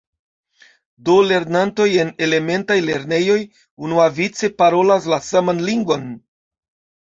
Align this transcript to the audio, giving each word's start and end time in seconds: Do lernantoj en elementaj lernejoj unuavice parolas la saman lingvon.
Do 1.09 1.17
lernantoj 1.31 1.85
en 2.03 2.09
elementaj 2.27 2.77
lernejoj 2.87 3.37
unuavice 3.89 4.51
parolas 4.63 5.07
la 5.15 5.21
saman 5.29 5.63
lingvon. 5.69 6.11